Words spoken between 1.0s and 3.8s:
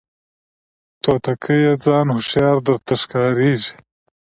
توتکیه ځان هوښیار درته ښکاریږي